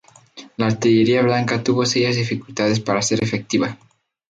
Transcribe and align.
La 0.57 0.65
artillería 0.65 1.21
blanca 1.21 1.61
tuvo 1.63 1.85
serias 1.85 2.15
dificultades 2.15 2.79
para 2.79 3.03
ser 3.03 3.23
efectiva. 3.23 3.77